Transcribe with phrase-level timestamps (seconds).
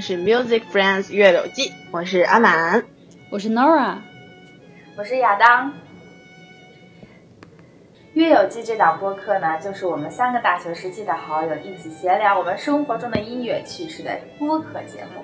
[0.00, 2.84] 是 Music Friends 月柳记，我是阿满，
[3.30, 3.98] 我是 Nora，
[4.96, 5.72] 我是亚当。
[8.14, 15.22] 月友记这档播客呢，就是我们三个大学时期的好友一起闲聊我们生活中的音乐趣事的播客节目。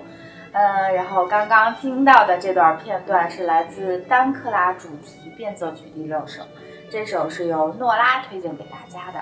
[0.52, 6.42] 嗯，然后刚刚听到的这段片段是来自丹克拉主题变奏曲第六首，
[6.90, 9.20] 这首是由诺拉推荐给大家的。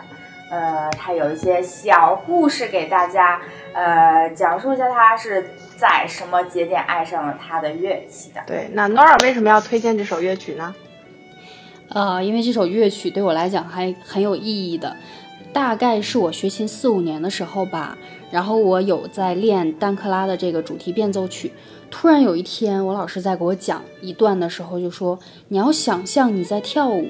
[0.51, 3.41] 呃，他有一些小故事给大家，
[3.75, 8.41] 呃，讲述一下他是在什么节点爱上了他的乐器的。
[8.47, 10.75] 对，那 Nora 为什么要推荐这首乐曲呢？
[11.91, 14.97] 呃，因为这首乐曲对我来讲还很有意义的，
[15.53, 17.97] 大概是我学琴四五年的时候吧，
[18.31, 21.53] 然后我有在练丹克拉的这个主题变奏曲，
[21.91, 27.07] 突然有一天，我老师在给我讲一段的时候就说：“你要想象你在跳舞。”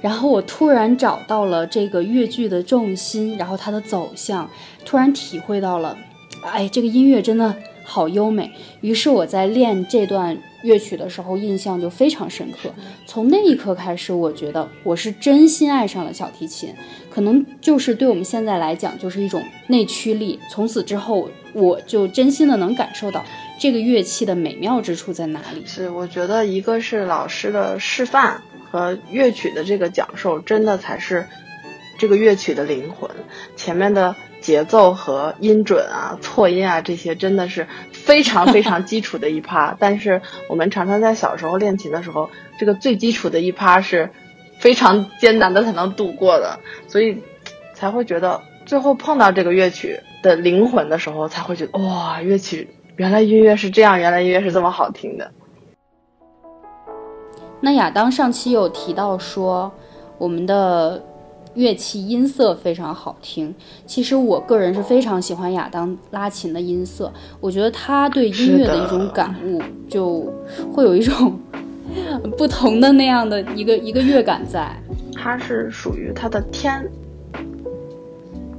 [0.00, 4.48] 然后我突然找到了这个乐句的重心，然后它的走向，
[4.84, 5.96] 突然体会到了，
[6.44, 8.50] 哎，这个音乐真的好优美。
[8.80, 12.70] 于是我在练这段乐曲的时候，印象就非常深刻。
[13.06, 16.72] 从那一刻开始，我觉得我是真心爱上了小提琴，
[17.10, 20.38] 可能就是对我们现在来讲，就是一种内驱力。
[20.50, 23.24] 从此之后，我就真心的能感受到
[23.58, 25.62] 这个乐器的美妙之处在哪里。
[25.66, 28.40] 是，我觉得一个是老师的示范。
[28.70, 31.26] 和乐曲的这个讲授，真的才是
[31.98, 33.10] 这个乐曲的灵魂。
[33.56, 39.76] 前面的节奏和音准啊、错音啊这些，真的是非常非常基础的一趴。
[39.80, 44.10] 但是我们常常在小时候练琴的时候，这个最基础的一趴是
[44.58, 47.22] 非常艰难的才能度过的，所以
[47.74, 55.32] 才会觉得最后碰到这个乐曲的灵魂的时候，才会觉得哇，乐曲原来音乐是这样，原来音乐是这么好听的。
[57.60, 59.70] 那亚当上期有提到说，
[60.16, 61.02] 我们的
[61.54, 63.54] 乐器音色非常好听。
[63.84, 70.32] 其实我个人是非常喜欢亚当拉琴的音色，我觉得他对音乐的一种感悟，就
[70.72, 71.38] 会有一种
[72.38, 74.74] 不同的那样的一个一个乐感在。
[75.14, 76.82] 他是属于他的天，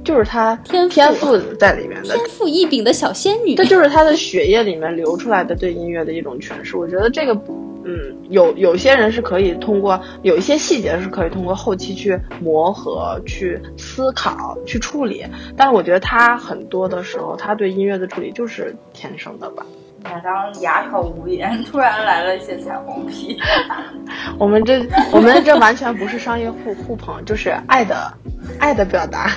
[0.04, 3.56] 就是他天天赋在里面的天赋异禀的小仙女。
[3.56, 6.76] 这就是他的血液里面流出来的对音乐的一种诠释。
[6.76, 7.36] 我觉得这个。
[7.84, 15.24] 嗯，有有些人是可以通过有一些细节是可以通过后期去磨合、去思考、去处理，
[15.56, 19.64] 但是我觉得他很多的时候，他对音乐的处理就是天生的吧。
[20.04, 23.38] 亚当哑口无言，突然来了一些彩虹屁。
[24.36, 28.12] 我们这我们这完全不是商业互互捧，就是爱的
[28.58, 29.30] 爱的表达，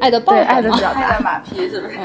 [0.00, 1.98] 爱的抱爱的表达，爱的马屁是不是？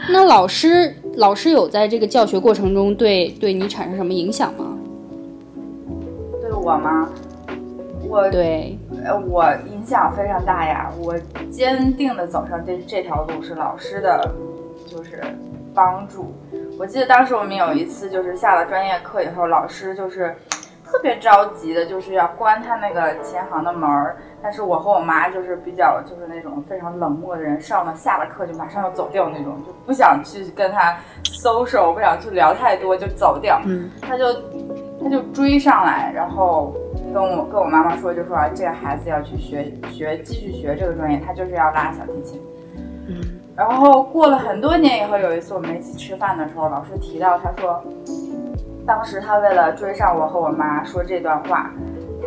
[0.12, 0.94] 那老师。
[1.16, 4.76] 老师有在这个教学过程中对对你产生什么影响吗？
[6.42, 7.08] 对我吗？
[8.06, 10.92] 我对，呃，我影响非常大呀。
[11.00, 11.16] 我
[11.50, 14.30] 坚定的走上这这条路是老师的，
[14.86, 15.22] 就是
[15.72, 16.34] 帮助。
[16.78, 20.36] 我记得当时我们有一次就是下了专业课以后，老师就是
[20.86, 24.16] 特别着急的，就是要关他那个琴行的门儿。
[24.42, 33.60] 但是我和我妈就是比较就是那种非常冷漠的人，上了下了课就马上要走掉那种，就不想去跟他 social，不想去聊太多就走掉。
[33.66, 34.32] 嗯，他就
[35.02, 36.72] 他就追上来，然后
[37.12, 42.40] 跟我跟我妈妈说，就说啊这个孩子要去学学继续学这个专业，他就是要拉小提琴。
[43.08, 43.20] 嗯，
[43.56, 47.82] 然后过了很多年以后，有一次我们一起吃饭的时候，老师提到他说，
[48.86, 51.70] 当时他为了追上我和我妈说这段话。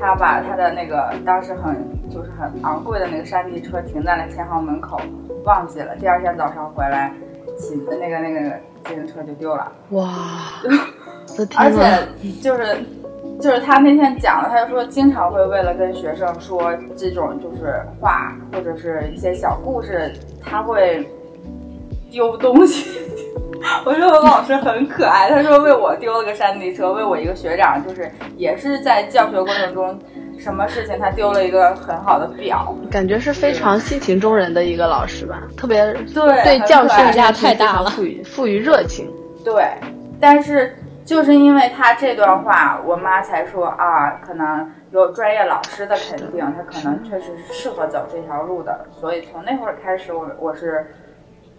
[0.02, 1.76] 他把他的那个当时很
[2.10, 4.98] 就是很昂贵的那个山地车停在了前行门口，
[5.44, 5.94] 忘记了。
[5.98, 7.14] 第二天早上回来，
[7.58, 8.50] 骑那个那个
[8.86, 9.70] 自行车就丢了。
[9.90, 10.08] 哇！
[11.58, 12.78] 而且就是
[13.42, 21.06] 就是他那天讲了，他就说经常会为了跟学生说这种就是话或者是一些小故事，他会
[22.10, 22.99] 丢东西。
[23.86, 30.00] 我说我老师很可爱，他说为我丢了个山地车，为我一个学长，就是也是在教学过程中，
[30.40, 39.12] 什么事情他丢了一个很好的表，感觉是非常性情中人的一个老师吧，特别对对教学压太大了，赋予赋予热情。
[39.44, 39.66] 对，
[40.22, 40.74] 但是
[41.04, 50.88] 就是因为他这段话，我妈才说啊，可能有专业老师的肯定，他可能确实是适合走这条路的，所以从那会儿开始，我我是。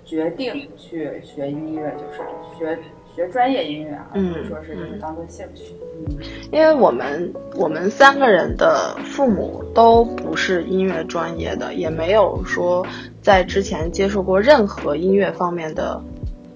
[0.05, 2.21] 决定去学音乐，就是
[2.59, 2.79] 学
[3.15, 5.75] 学专业音乐啊，或者说是就是当做兴趣。
[6.09, 6.19] 嗯，
[6.51, 12.87] 因为我们我们三个人的父母都不是音乐专业的，也没有说
[13.21, 16.03] 在之前接受过任何音乐方面的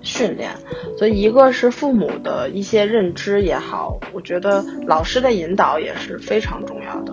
[0.02, 0.50] 训练，
[0.98, 7.12] 所以一个是父母的一些认知也好，我觉得老师的引导也是非常重要的。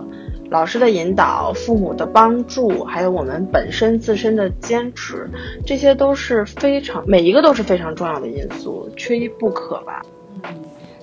[0.52, 5.30] 老师的引导、父母的帮助，还有我们本身自身的坚持，
[5.66, 10.02] 这些都是非常每一个都是非常重要的因素，缺一不可吧。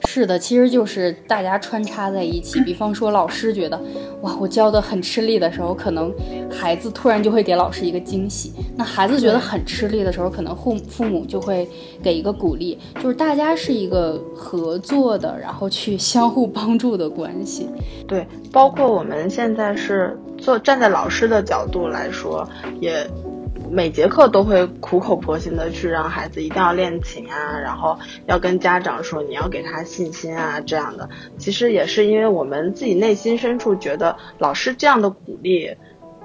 [0.06, 2.61] 是的，其实就是大家穿插在一起。
[2.61, 3.81] 比方说，老师觉得
[4.23, 6.12] 哇，我教的很吃力的时候，可能
[6.50, 11.69] 孩子突然就会给老师一个惊喜；那孩子觉得很吃力的时候，可能父父母就会
[12.03, 12.79] 给一个鼓励。
[13.03, 17.69] 就是大家是一个合作的，然后去相互帮助的关系。
[18.06, 22.49] 对，包括我们现在是做站在老师的角度来说，
[22.81, 23.06] 也。
[23.70, 31.09] 每节课都会苦口婆心的去让孩子一定要练琴啊，然后要跟家长说你要给他信心啊，这样的。
[31.37, 35.70] 其实也是因为我们自己内心深处觉得老师这样的鼓励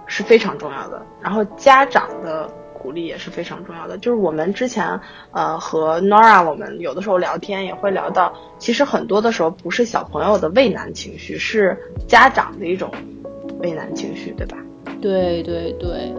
[0.07, 3.97] 是非常重要的，然后家长的鼓励也是非常重要的。
[3.97, 4.99] 就是我们之前
[5.31, 12.91] 呃和 Nora 我们有的时候聊天也会聊到，其实很多的时候不是小朋友的畏难情绪，是家长的一种
[13.59, 14.57] 畏难情绪，对吧？
[15.01, 16.13] 对对对。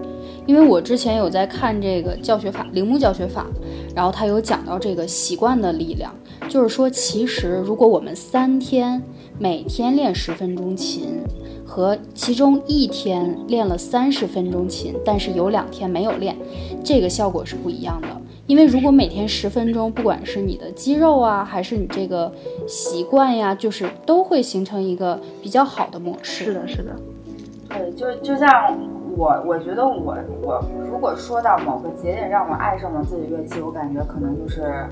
[0.47, 3.47] 因为我之前有在看这个教学法，铃木教学法，
[3.95, 6.15] 然后他有讲到这个习惯的力量，
[6.49, 9.03] 就是说，其实如果我们三天
[9.39, 11.23] 每天练十分钟琴，
[11.65, 16.37] 和其中一天练了三十分钟琴，但是有两天没有练，
[16.85, 18.09] 这个效果是不一样的。
[18.47, 22.31] 因为如果每天十分钟，不管是你的肌肉啊，还是你这个
[22.67, 26.45] 习惯呀，就是都会形成一个比较好的模式。
[26.45, 26.97] 是的，是的。
[27.71, 28.49] 对，就就像。
[29.17, 34.87] 我我觉得我我如果说到某个节点让我爱上了自己乐器，我感觉可能就是，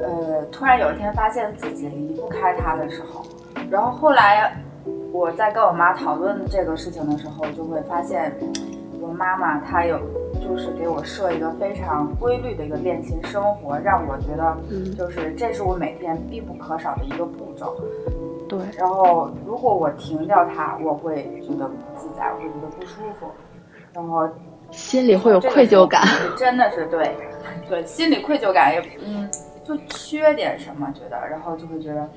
[0.00, 3.24] 呃，突然有一天发现自己离不开它的时候，
[3.70, 4.56] 然后后来
[5.12, 8.32] 我在跟我妈讨论这个事情的时候，就会发现
[9.00, 9.98] 我妈妈她有
[10.40, 14.56] 就是给我设一个非常规律的一个练琴生活，让我觉得
[14.96, 17.76] 就是这是我每天必不可少的一个步骤。
[18.48, 23.26] 对，然后如果我停掉它，我会觉得不自在，我会觉得不舒服，
[23.92, 24.28] 然后
[24.70, 26.02] 心里会有愧疚感。
[26.36, 27.14] 真的是对，
[27.68, 29.28] 对，心里愧疚感也嗯，
[29.62, 32.08] 就缺点什么，觉得，然后就会觉得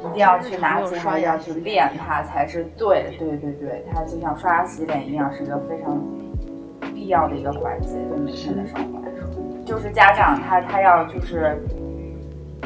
[0.00, 6.00] 一定要去拿起它，要去练它才是对，对对对，它就像刷牙洗脸一样，是一个非常
[6.94, 9.28] 必要的一个环节，对每天的生活来说，
[9.66, 11.62] 就是家长他他要就是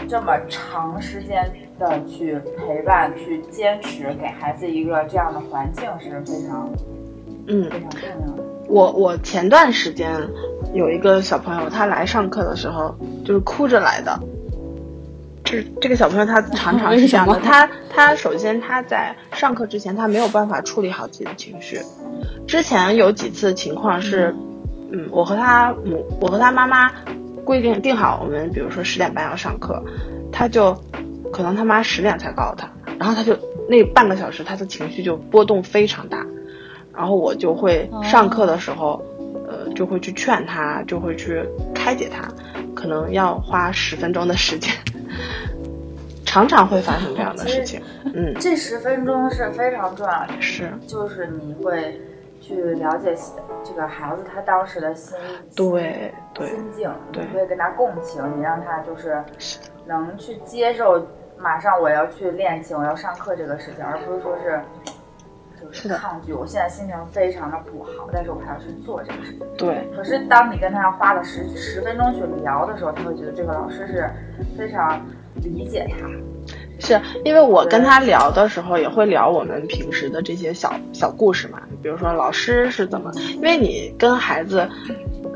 [0.08, 1.50] 这么长时间。
[1.78, 6.68] 的去陪伴，去坚持，给孩子一个这样的环境是非常，
[7.46, 8.44] 嗯，非常重要的。
[8.68, 10.10] 我我前段时间
[10.74, 12.94] 有一个小朋友，他来上课的时候
[13.24, 14.18] 就是哭着来的。
[15.44, 21.78] 这这个小朋友他 常常是这样的，他他首先他在上课之前他没有办法处理好自己的情绪。
[22.46, 24.34] 之前有几次情况是，
[24.90, 26.90] 嗯，我和他母，我和他妈妈
[27.44, 29.80] 规定定好，我们比如说十点半要上课，
[30.32, 30.76] 他就。
[31.36, 32.66] 可能他妈十点才告诉他，
[32.98, 33.38] 然后他就
[33.68, 36.24] 那半个小时，他的情绪就波动非常大，
[36.94, 39.04] 然后我就会上课的时候，
[39.46, 42.26] 呃，就会去劝他，就会去开解他，
[42.74, 44.72] 可能要花十分钟的时间，
[46.24, 47.82] 常常会发生这样的事情。
[48.14, 52.00] 嗯，这十分钟是非常重要的，是，就是你会
[52.40, 53.14] 去了解
[53.62, 55.14] 这个孩子他当时的心
[55.54, 59.22] 对对心境，你会跟他共情，你让他就是
[59.86, 61.06] 能去接受。
[61.38, 64.60] 马上我要去练琴，我要上课这个事情，而不是说是
[65.60, 66.32] 就是抗拒。
[66.32, 69.46] 我现在心情非常的不好，但是我还要去做这个事情。
[69.56, 69.88] 对。
[69.96, 74.10] 可是当你跟他花了十十分钟去聊的时候，他会觉得这个老师是
[74.56, 75.00] 非常
[75.36, 76.08] 理解他。
[76.78, 84.68] 是因为我跟他聊的时候，也会聊我们平时的这些小小故事嘛，比如说老师是怎么，因为你跟孩子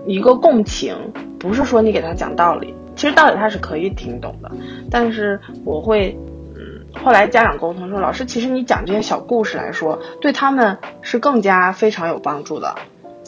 [0.07, 0.95] 一个共情，
[1.39, 2.75] 不是说你给他讲道理。
[3.01, 4.51] 其实道理他是可以听懂的，
[4.91, 6.15] 但是我会，
[6.55, 12.75] 嗯，后来家长沟通说，老师，其实你讲这些小故事来说，对他们是更加非常有帮助的，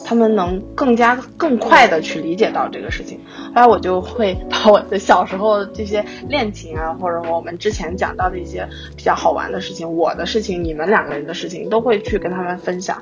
[0.05, 3.19] 他们能更加更快的去理解到这个事情。
[3.55, 13.01] 后来我就会把我的小时候这些恋情啊，或者我们之前讲到的一些比较好玩的事情，我的事情，你们两个人的事情，都会去跟他们分享。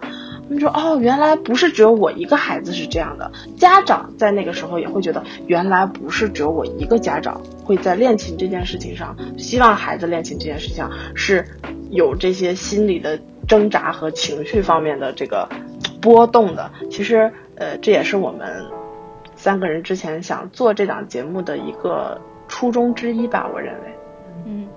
[0.50, 3.32] 你说哦，原来不是只有我一个孩子是这样的。
[3.58, 11.48] 家长在那个时候也会觉得，原来不是只有我一个家长会在练琴这件事情上，希望孩子练琴这件事情上是
[11.90, 13.18] 有这些心理的
[13.48, 15.48] 挣扎和情绪方面的这个
[16.02, 16.72] 波动的。
[16.90, 18.66] 其实，呃，这也是我们
[19.36, 24.01] 三个人之前想做这档节目的一个初衷之一吧，我认为。
[24.46, 24.68] 嗯。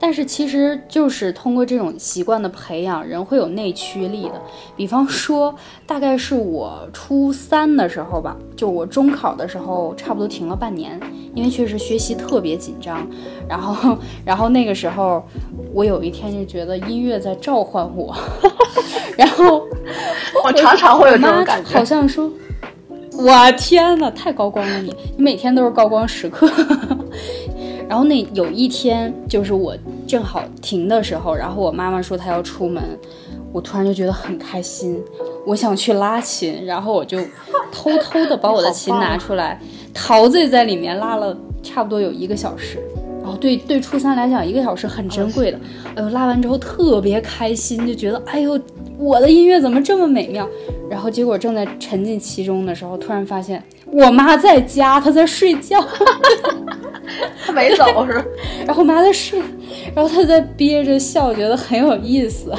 [0.00, 4.40] 但是其实就是通过这种习惯的培养，人会有内驱力的。
[4.76, 5.54] 比方说，
[5.86, 10.98] 大概是我初三的时候吧，就我中考的时候，差不多停了半年，
[11.34, 13.06] 因为确实学习特别紧张。
[13.48, 15.24] 然后，然后那个时候，
[15.74, 18.14] 我有一天就觉得音乐在召唤我，
[19.18, 19.66] 然后
[20.44, 22.30] 我常常会有这种感觉，好像说，
[23.12, 26.48] 我天呐，太高光了你，你每天都是高光时刻。
[27.88, 29.74] 然后那有一天，就是我
[30.06, 32.82] 正好停的时候，然后我妈妈说她要出门，
[33.52, 35.02] 我突然就觉得很开心，
[35.46, 37.18] 我想去拉琴，然后我就
[37.72, 39.58] 偷偷的把我的琴拿出来，
[39.94, 42.78] 陶醉在里面拉了差不多有一个小时。
[43.22, 45.58] 然后对对初三来讲，一个小时很珍贵的。
[45.94, 48.58] 哎呦，拉完之后特别开心，就觉得哎呦，
[48.98, 50.48] 我的音乐怎么这么美妙？
[50.90, 55.82] 然后结果正在沉浸其中的时候，突然发现我妈在家，她在睡觉。
[57.44, 58.12] 他没走是，
[58.66, 59.40] 然后妈在睡，
[59.94, 62.52] 然后他在憋着笑，觉得很有意思。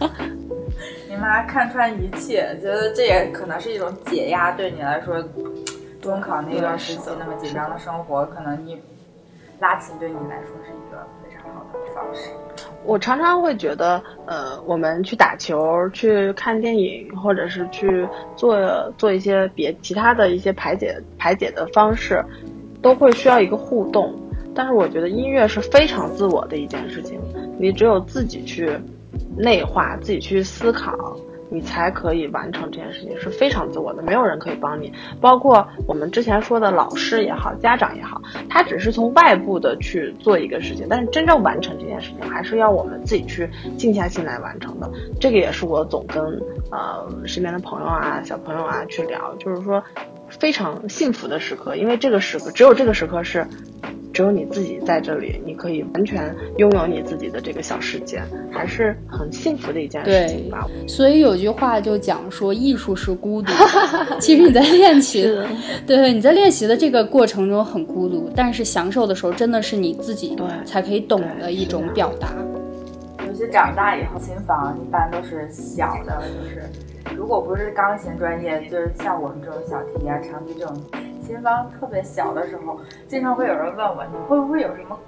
[1.08, 5.22] 你妈看穿一切，觉得这也可能是一种解压，对你来说，
[6.00, 8.80] 中考那段时期那么紧张的生活，可能你
[9.58, 12.30] 拉琴对你来说是一个非常好的方式。
[12.82, 18.58] 我常常会觉得，呃，我们去打球、去看电影，或者是去做
[18.96, 22.24] 做一些别其他的一些排解排解的方式。
[22.82, 24.14] 都会需要一个互动，
[24.54, 27.20] 但是我觉得音乐是非常自我的一件事情，
[27.58, 28.70] 你只有自己去
[29.36, 31.16] 内化，自己去思考，
[31.50, 44.90] 你才可以完成这件事情，是非常自我的，没有人可以帮你，包括我们之前说的老师也好，家长也好，他只是从外部的去做一个事情，但是真正完成这件事情，还是要我们自己去静下心来完成的。
[45.20, 46.22] 这个也是我总跟
[46.70, 49.82] 呃身边的朋友啊、小朋友啊去聊，就是说。
[50.38, 53.44] 非常幸福的时刻，因为这个时刻只有这个时刻是，
[54.12, 60.66] 只有你自己在这里，你可以完全拥有你自己的这个小世界，还是很幸福的一件事情吧。
[60.86, 63.52] 所以有句话就讲说，艺术是孤独。
[64.20, 65.24] 其实你在练琴，
[65.86, 72.28] 对，你在练习的这个过程中很孤独，但是享受的时候真的是你自己才可以懂的一种表达。
[73.26, 76.62] 尤其长大以后，琴房一般都是小的，就是。
[77.16, 80.76] 如果不是钢琴专业，就是像我们这种小提啊、长笛这种
[81.30, 84.98] 琴房特别小的时候，经常会有人问我，你会不会有什么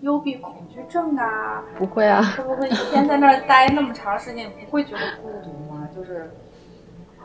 [0.00, 1.64] 幽闭恐惧症啊？
[1.76, 2.22] 不会啊。
[2.38, 5.88] 会不会一天在那儿待那么长时间，不会觉得孤独吗？
[5.94, 6.30] 就是，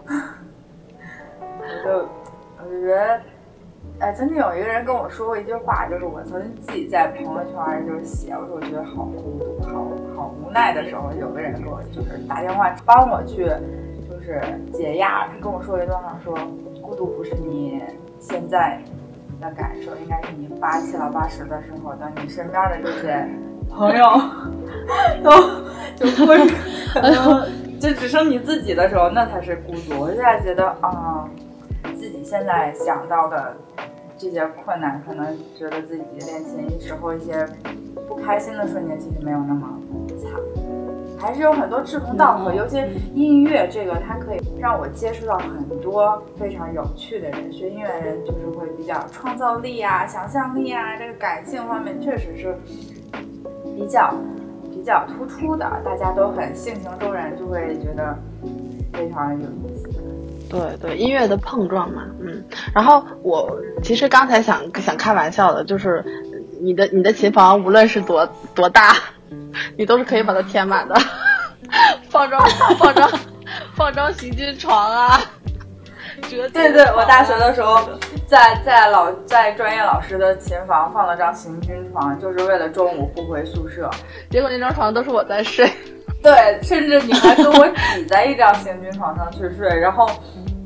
[0.07, 2.09] 我就
[2.57, 3.21] 我就觉得，
[3.99, 13.47] 哎，曾经有一个人跟我说过一句话，就是我曾经自己在朋友圈就是写，我说我觉得好孤独，好好无奈的时候，有个人给我就是打电话帮我去。
[14.07, 14.41] 就是
[14.73, 16.35] 解压，他跟我说一段话，说
[16.81, 17.81] 孤独不是你
[18.27, 18.81] 现在
[19.39, 23.27] 的感受，应该是你八七老八十的时候，等你身边的这些
[23.69, 24.03] 朋友
[25.23, 25.31] 都
[25.95, 26.35] 就过，
[26.93, 27.47] 可能
[27.79, 29.99] 就只剩你自己的时候，那才是孤独。
[29.99, 31.29] 我现在觉得啊，
[31.95, 33.55] 自己现在想到的
[34.17, 37.47] 这些困难，可能觉得自己练琴时候一些
[38.07, 39.67] 不开心的瞬间，其实没有那么
[40.04, 40.04] 惨。
[41.25, 42.77] 还是有很多志同道合，尤其
[43.15, 47.51] 音乐这个，它可以让我接触到很多非常有趣的人。
[47.51, 52.55] 学音乐的人就是会比较创造力啊、想象力啊，这个感性方面确实是
[53.75, 54.13] 比较
[54.71, 55.65] 比较突出的。
[55.83, 58.15] 大家都很性情中人，就会觉得
[58.93, 59.89] 非常有意思。
[60.47, 62.43] 对对，音乐的碰撞嘛，嗯。
[62.71, 63.51] 然后我
[63.81, 66.05] 其实刚才想想开玩笑的，就是
[66.61, 68.93] 你的你的琴房无论是多多大。
[69.77, 70.95] 你都是可以把它填满的，
[72.09, 72.39] 放张
[72.77, 73.09] 放张
[73.75, 75.19] 放张行军床啊，
[76.29, 77.89] 折对对，我大学的时候
[78.27, 83.89] 在在老在专业老师的琴房放了张行军床，就是为了中午不回宿舍。
[84.29, 85.69] 结果那张床都是我在睡，
[86.23, 90.09] 对，甚至你还跟我挤在一张行军床上去睡，然后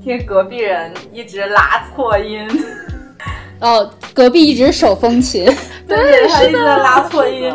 [0.04, 2.48] 听隔壁人一直拉错音。
[3.60, 5.46] 哦，隔壁一直手风琴，
[5.88, 7.54] 对，他一直在拉错音。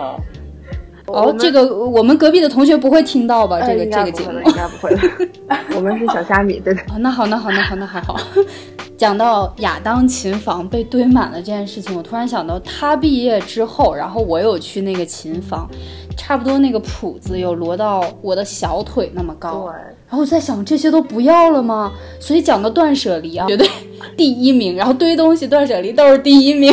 [1.15, 3.61] 哦，这个我们隔壁的同学不会听到吧？
[3.61, 4.95] 这个这个节目应该不会。
[5.77, 6.83] 我们是小虾米，对的。
[6.99, 8.17] 那好，那好，那好，那还好。
[8.97, 15.69] 讲到亚当琴房被堆满了这件事情，我突然想到，他毕业之后，然后我有去那个琴房，
[16.17, 19.69] 差不多那个谱子有摞到我的小腿那么高。
[19.69, 19.73] 对。
[20.09, 21.93] 然后我在想，这些都不要了吗？
[22.21, 23.69] 所以讲到断舍离啊，绝对
[24.17, 24.77] 第一名。
[24.77, 26.73] 然后堆东西、断舍离都是第一名。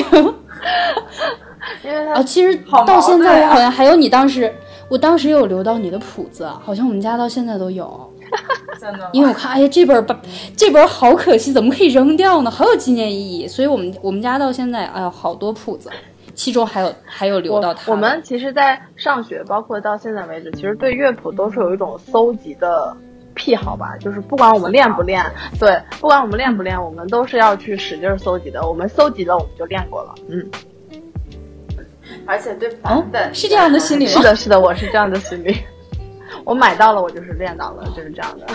[1.84, 4.54] 因为啊，其实到现在我好像还有你当时，
[4.90, 8.10] 我当时有留到你的谱子，好像我们家到现在都有。
[8.80, 9.10] 真的？
[9.12, 10.18] 因为我看，哎呀，这本把
[10.56, 12.50] 这本好可惜，怎么可以扔掉呢？
[12.50, 15.90] 好有纪念意义，所以我们我们家到现在，哎呀，好多谱子，
[16.34, 17.92] 其中还有还有留到他。
[17.92, 22.96] 我们其实，在上学，包括到现在为止，其实对乐谱都是有一种搜集的
[23.36, 23.98] 癖好吧？
[24.00, 25.24] 就是不管我们练不练，
[25.60, 28.66] 对，不管我们练不练，我们都是要去使劲搜集的。
[28.66, 30.16] 我们搜集了，我们就练过了。
[30.30, 30.50] 嗯。
[32.26, 34.12] 而且对版本是这样的心理吗？
[34.12, 35.58] 是的，是的，我是这样的心理。
[36.46, 38.48] 我买到了，我就是练到了，就是这样的。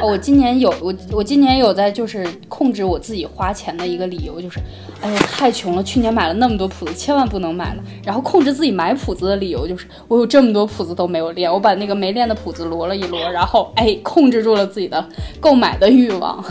[0.00, 4.60] 我今年有我我今年有在就是控制我自己花钱的一个理由就是，
[5.00, 7.82] 哎呀太穷了，去年买了那么多谱子，千万不能买了。
[8.04, 15.04] 然后控制自己买谱子的理由就是，我有这么多谱子都没有练，我把那个没练的谱子摞了一摞，然后哎控制住了自己的
[15.40, 16.44] 购买的欲望。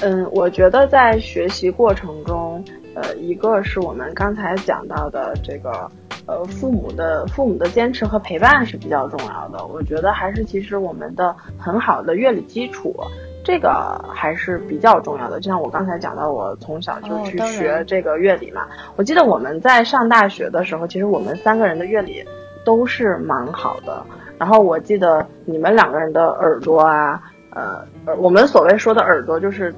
[0.00, 5.90] 嗯，我觉得在学习过程中，呃，一个是我们刚才讲到的这个。
[6.26, 9.66] 呃，父母的父母的坚持和陪伴是比较重要的。
[9.66, 12.96] 我觉得还是其实我们的很好的乐理基础，
[13.44, 15.38] 这个还是比较重要的。
[15.38, 18.62] 就像我刚才讲到，我从小就去学这个乐理嘛。
[18.96, 22.24] 我记得我们在上大学的时候，其实我们三个人的乐理
[22.64, 24.02] 都是蛮好的。
[24.38, 27.20] 然后我记得你们两个人的耳朵啊，
[27.50, 27.84] 呃，
[28.16, 29.74] 我们所谓说的耳朵就是。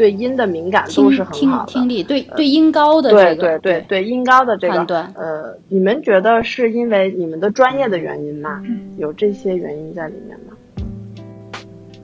[0.00, 8.62] 对音的敏感度是很好的，听力对对音高的对对对对音高的这个判断，呃，你们觉得是因为你们的专业的原因吗？
[8.96, 10.56] 有这些原因在里面吗？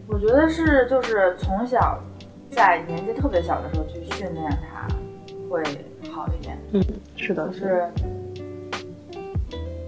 [0.09, 1.99] 我觉得是，就是从小
[2.51, 4.87] 在年纪特别小的时候去训练它
[5.49, 5.63] 会
[6.13, 6.59] 好一点。
[6.73, 6.83] 嗯，
[7.17, 7.89] 是的，就是。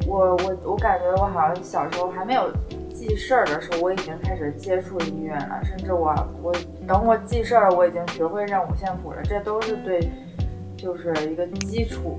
[0.07, 2.51] 我我我感觉我好像小时候还没有。
[2.99, 6.13] 记事儿的时候，我已经开始接触音乐了，甚至我
[6.43, 6.53] 我
[6.85, 9.19] 等我记事儿，我已经学会认五线谱了。
[9.23, 10.01] 这都是对，
[10.77, 12.19] 就是一个基础。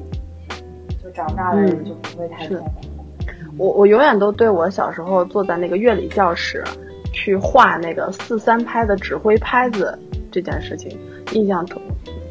[1.03, 2.71] 就长大了就不会太痛苦。
[3.57, 6.63] 我我永远都对我小时候坐在那个乐理教室
[7.11, 9.97] 去画那个四三拍的指挥拍子
[10.31, 10.97] 这件事情
[11.33, 11.79] 印象特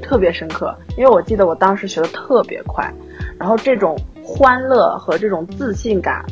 [0.02, 2.90] 特别深刻，因为我记得我当时学的特别快，
[3.38, 6.25] 然后这种欢乐和这种自信感。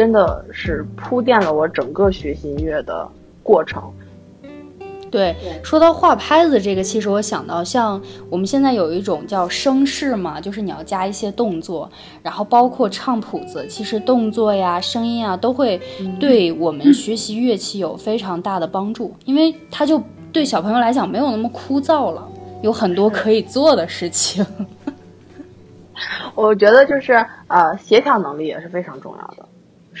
[0.00, 3.06] 真的是铺垫了我整个学习音乐的
[3.42, 3.82] 过程。
[5.10, 11.90] 对，说到画拍子这个，其实我想到像我们现在有一种叫声势嘛，就是你要加一些动作，
[12.22, 15.78] 然后包括唱谱子，其实动作呀、声音啊，都会
[16.18, 22.26] 对我们学习乐器有非常大的帮助，因为它就对小朋友来讲没有那么枯燥了，
[22.62, 24.46] 有很多可以做的事情。
[26.34, 27.12] 我觉得就是
[27.48, 29.44] 呃，协调能力也是非常重要的。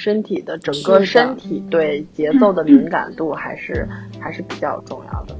[0.00, 3.86] 身体的整个身体对节奏的敏感度还是
[4.18, 5.36] 还是比较重要的，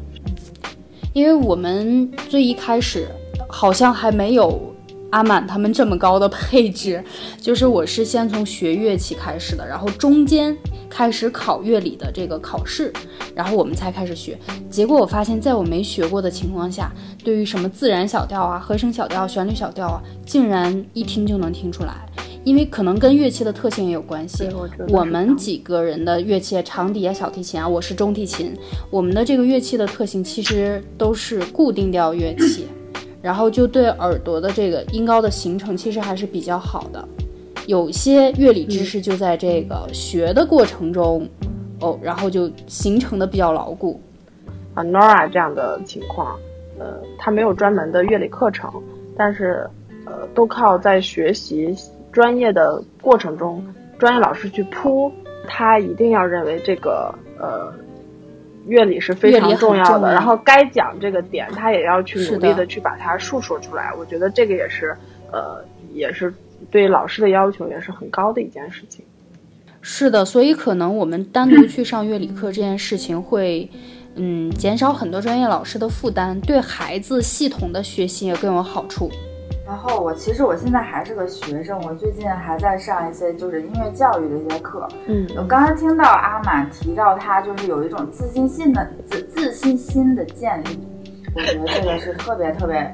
[1.15, 3.09] 因为我们最一开始
[3.49, 4.61] 好像还没有
[5.13, 7.03] 阿满他们这么高的配置，
[7.41, 10.55] 就是我是先从学乐器开始的，然后中间
[10.91, 12.93] 开始考乐理的这个考试，
[13.35, 14.39] 然后我们才开始学。
[14.69, 16.93] 结果我发现，在我没学过的情况下，
[17.25, 22.07] 对于什么自然小调啊、和声小调、旋律小调啊，竟然一听就能听出来。
[22.43, 24.49] 因为可能跟乐器的特性也有关系。
[24.89, 28.57] 我们几个人的乐器，长笛啊、小提琴啊，我是中提琴。
[28.91, 32.67] 我们的这个乐器的特性其实都是固定调乐器，
[33.21, 37.09] 然后就对耳朵的这个音高的形成其实还是比较好的。
[37.67, 41.29] 有些乐理知识就在这个学的过程中，
[41.81, 44.01] 哦，然后就形成的比较牢固。
[44.73, 46.39] 啊，Nora 这样的情况，
[46.79, 46.87] 呃，
[47.19, 48.73] 他没有专门的乐理课程，
[49.15, 49.69] 但是
[50.07, 51.77] 呃，都靠在学习。
[52.13, 53.65] 专业的过程中，
[53.99, 55.13] 专业老师去铺，
[55.47, 57.73] 他一定要认为这个呃
[58.67, 63.93] 乐理是非常重要的，然后该讲这个点，他也要去努力的去把它述说出来。
[63.99, 64.97] 我觉得这个也是
[65.33, 66.33] 呃也是
[66.71, 69.05] 对老师的要求也是很高的一件事情。
[69.81, 73.71] 是的，所以可能我们单独去上乐理课这件事情会
[74.15, 79.11] 嗯减少很多专业老师的负担，对孩子系统的学习也更有好处。
[79.71, 84.89] 然后我其实我现在还是个学生，我最近还在上一些就是音乐教育的一些课。
[85.07, 90.85] 嗯，我刚刚听到阿满提到他就是有一种自信心的自自信心的建立，
[91.37, 92.93] 我觉得这个是特别特别，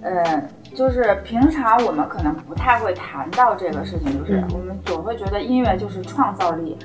[0.00, 6.78] 呃，就是平常我们可能不太会谈到这个事情，就是我们总会觉得音乐就是创造力，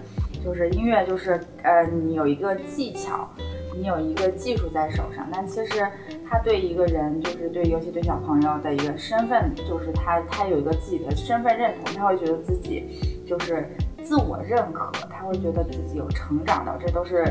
[0.43, 3.29] 就是音乐就是呃你有一个技巧。
[3.77, 5.87] 你有一个技术在手上，但其实
[6.27, 13.69] 他对一个人，就是对，尤其对小朋友的一个身份，就是他他有一个自己的身份认同，他会觉得自己就是
[14.03, 17.23] 自我认可，他会觉得自己有成长的，这都是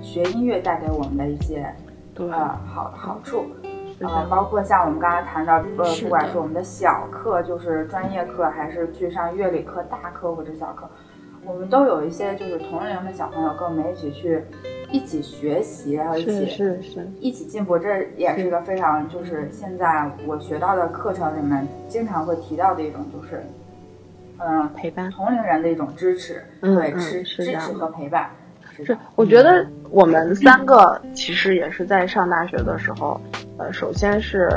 [0.00, 1.70] 学音乐带给我们的一些
[2.16, 3.44] 呃好好处，
[4.00, 10.88] 呃，包括像我们刚才谈到，呃，不管是我们的小课，就是专业课，还是去上乐理课，大课或者小课。
[11.44, 14.42] 我们都有一些就是同龄的小朋友跟我们一起去
[14.92, 23.42] 一起学习，然后一起是是一起进步，这也是一个非常就是现在我学到的课程里面经常会提到的一种就是
[24.38, 28.30] 嗯陪伴同龄人的一种支持，对支支持和陪伴。
[28.84, 33.20] 是，我觉得我们三个其实也是在上大学的时候，
[33.58, 34.48] 呃，首先是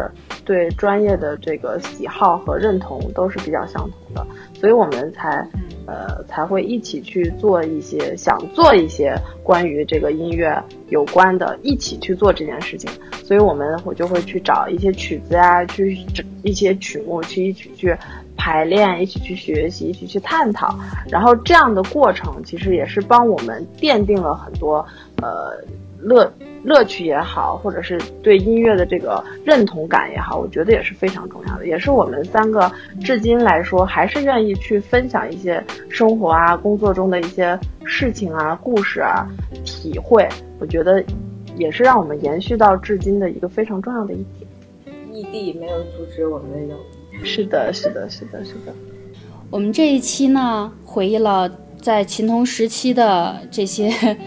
[0.46, 5.48] 对专业的这个喜好和认同都是比较相同的，所以我们才。
[5.86, 12.90] 呃，才会一起去做一些想做一些关于这个音乐有关的，一起去做这件事情。
[13.24, 15.98] 所以我们我就会去找一些曲子呀，去
[16.42, 17.96] 一些曲目去一起去
[18.36, 20.78] 排练，一起去学习，一起去探讨。
[21.10, 24.86] 然后这样的过程其实也是帮我们奠定了很多
[25.22, 25.58] 呃
[26.00, 26.32] 乐。
[26.64, 32.72] 乐趣也好，或者是对音乐的这个认同感也好，我觉得也是非常重要的，也是我们三个
[33.02, 39.28] 至今来说还是愿意去分享一些生活啊、工作中的一些事情啊、故事啊、
[39.66, 40.28] 体会。
[40.60, 41.04] 我觉得
[41.58, 44.50] 也是让我们延续到至今的一个非常重要的一点。
[45.12, 46.76] 异地没有阻止我们的友
[47.12, 47.26] 谊。
[47.26, 48.74] 是的，是的，是的，是的。
[49.52, 51.48] 我们这一期呢，回忆了
[51.84, 53.94] 在琴童时期的这些。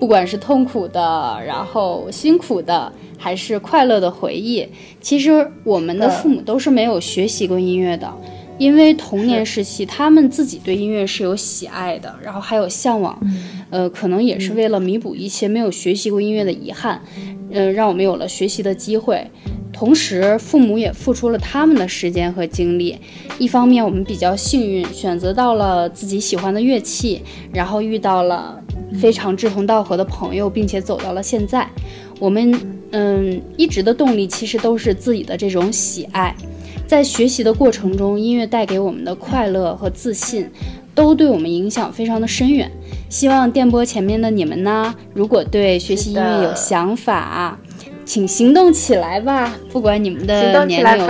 [0.00, 4.66] 不管是痛苦的，然后辛苦的，还是快乐的回忆，
[5.00, 8.12] 其实我们的父母都是没有学习过音乐的，
[8.58, 13.16] 因为童年时期他们自己对音乐是有喜爱的，然后还有向往，
[13.70, 17.00] 呃，可能也是为了弥补一些没有学习过音乐的遗憾，
[17.52, 19.24] 嗯，让我们有了学习的机会。
[19.72, 22.98] 同时，父母也付出了他们的时间和精力。
[23.38, 28.58] 一方面，我们比较幸运，选择到了自己喜欢的乐器，然后遇到了。
[29.00, 31.66] 非常志同道合的朋友，并且走到了现在，
[32.18, 32.54] 我们
[32.90, 36.34] 嗯一直的动力其实都是自己的这种喜爱，
[36.86, 40.46] 在学习的过程中，音乐带给我们的快乐和自信，
[40.94, 42.70] 都对我们影响非常的深远。
[43.08, 47.58] 希望电波前面的你们呢，如果对学习音乐有想法，
[48.04, 49.52] 请行动起来吧！
[49.70, 51.08] 不管你们的年龄，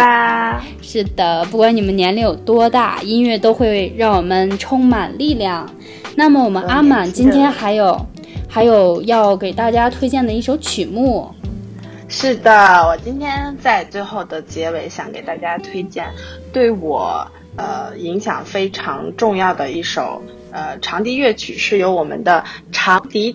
[0.81, 5.69] 是的，不管你们年龄有多大，音乐都会让我们充满力量。
[6.15, 8.07] 那么我们阿满今天还有，
[8.49, 11.31] 还有要给大家推荐的一首曲目。
[12.09, 12.53] 是的，
[12.87, 16.07] 我今天在最后的结尾想给大家推荐，
[16.53, 17.27] 对我
[17.57, 23.35] 呃影响非常重要的一首呃长笛乐曲，是由我们的长笛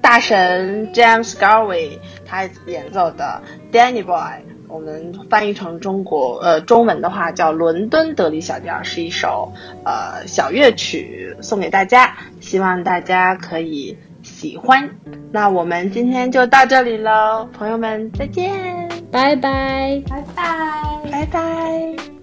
[0.00, 4.44] 大神 James Garvey 他演奏的 Danny Boy。
[4.68, 9.52] 我们翻译成中国呃中文的话叫《伦敦德里小调》，是一首
[9.84, 14.90] 呃小乐曲，送给大家，希望大家可以喜欢。
[15.32, 22.19] 那我们今天就到这里喽，朋友们再见，拜拜，拜拜，拜拜。